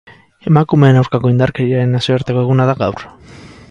Emakumeen 0.51 0.97
aurkako 1.01 1.31
indarkeriaren 1.33 1.95
nazioarteko 1.99 2.43
eguna 2.47 2.69
da 2.73 2.77
gaur. 2.85 3.07